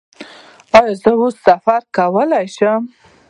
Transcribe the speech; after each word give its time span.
ایا 0.77 0.93
زه 1.01 1.11
اوس 1.19 1.35
سفر 1.45 1.81
کولی 1.95 2.45
شم؟ 2.55 2.81